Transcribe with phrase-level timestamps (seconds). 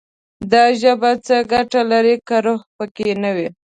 [0.51, 3.47] دا ژبه څه ګټه لري، که روح پکې نه وي»